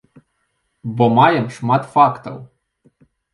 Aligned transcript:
Бо 1.01 1.05
маем 1.17 1.45
шмат 1.59 1.83
фактаў. 1.93 2.35